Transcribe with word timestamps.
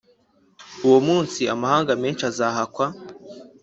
Uwo 0.85 0.99
munsi 1.07 1.41
amahanga 1.53 1.91
menshi 2.01 2.23
azahakwa 2.29 2.85